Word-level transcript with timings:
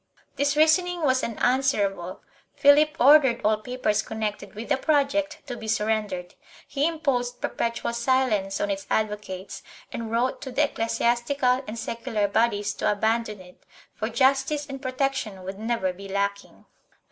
This 0.35 0.57
reasoning 0.57 1.03
was 1.03 1.21
unanswer 1.21 1.91
able; 1.91 2.23
Philip 2.55 2.97
ordered 2.99 3.39
all 3.45 3.57
papers 3.57 4.01
connected 4.01 4.55
with 4.55 4.69
the 4.69 4.77
project 4.77 5.43
to 5.45 5.55
be 5.55 5.67
surrendered; 5.67 6.33
he 6.67 6.87
imposed 6.87 7.39
perpetual 7.39 7.93
silence 7.93 8.59
on 8.59 8.71
its 8.71 8.87
advocates 8.89 9.61
and 9.93 10.09
wrote 10.09 10.41
to 10.41 10.51
the 10.51 10.63
ecclesiastical 10.63 11.63
and 11.67 11.77
secular 11.77 12.27
bodies 12.27 12.73
to 12.73 12.91
abandon 12.91 13.39
it, 13.41 13.61
for 13.93 14.09
justice 14.09 14.65
and 14.65 14.81
protection 14.81 15.43
would 15.43 15.59
never 15.59 15.93
be 15.93 16.07
lacking. 16.07 16.65